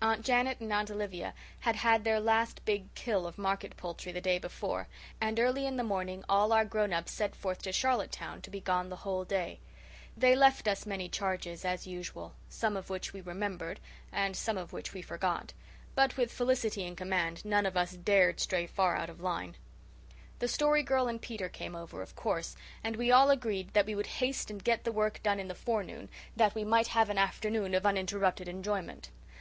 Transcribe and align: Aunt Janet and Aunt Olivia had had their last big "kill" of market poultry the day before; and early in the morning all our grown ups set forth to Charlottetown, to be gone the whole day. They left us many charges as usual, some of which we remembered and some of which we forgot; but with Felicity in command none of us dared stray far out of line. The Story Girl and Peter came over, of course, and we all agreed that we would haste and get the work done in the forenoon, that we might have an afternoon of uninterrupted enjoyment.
Aunt 0.00 0.24
Janet 0.24 0.60
and 0.60 0.72
Aunt 0.72 0.90
Olivia 0.90 1.32
had 1.60 1.76
had 1.76 2.02
their 2.02 2.20
last 2.20 2.64
big 2.64 2.92
"kill" 2.96 3.24
of 3.26 3.38
market 3.38 3.76
poultry 3.76 4.10
the 4.12 4.20
day 4.20 4.36
before; 4.38 4.88
and 5.20 5.38
early 5.38 5.64
in 5.66 5.76
the 5.76 5.84
morning 5.84 6.24
all 6.28 6.52
our 6.52 6.64
grown 6.64 6.92
ups 6.92 7.12
set 7.12 7.34
forth 7.36 7.62
to 7.62 7.72
Charlottetown, 7.72 8.40
to 8.42 8.50
be 8.50 8.60
gone 8.60 8.88
the 8.88 8.96
whole 8.96 9.24
day. 9.24 9.60
They 10.16 10.34
left 10.34 10.66
us 10.66 10.86
many 10.86 11.08
charges 11.08 11.64
as 11.64 11.86
usual, 11.88 12.34
some 12.48 12.76
of 12.76 12.88
which 12.90 13.12
we 13.12 13.20
remembered 13.20 13.78
and 14.12 14.36
some 14.36 14.58
of 14.58 14.72
which 14.72 14.92
we 14.92 15.02
forgot; 15.02 15.52
but 15.96 16.16
with 16.16 16.32
Felicity 16.32 16.84
in 16.84 16.94
command 16.96 17.44
none 17.44 17.66
of 17.66 17.76
us 17.76 17.92
dared 17.92 18.40
stray 18.40 18.66
far 18.66 18.96
out 18.96 19.10
of 19.10 19.20
line. 19.20 19.56
The 20.38 20.48
Story 20.48 20.82
Girl 20.84 21.08
and 21.08 21.22
Peter 21.22 21.48
came 21.48 21.74
over, 21.76 22.00
of 22.02 22.14
course, 22.16 22.56
and 22.82 22.96
we 22.96 23.10
all 23.10 23.30
agreed 23.30 23.72
that 23.74 23.86
we 23.86 23.94
would 23.96 24.06
haste 24.18 24.50
and 24.50 24.62
get 24.62 24.82
the 24.82 24.92
work 24.92 25.20
done 25.22 25.38
in 25.40 25.48
the 25.48 25.54
forenoon, 25.54 26.08
that 26.36 26.54
we 26.56 26.64
might 26.64 26.88
have 26.88 27.08
an 27.10 27.18
afternoon 27.18 27.74
of 27.74 27.86
uninterrupted 27.86 28.48
enjoyment. 28.48 29.10